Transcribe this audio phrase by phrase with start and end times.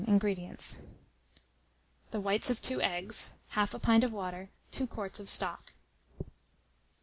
[0.07, 0.79] INGREDIENTS.
[2.09, 5.75] The whites of 2 eggs, 1/2 pint of water, 2 quarts of stock.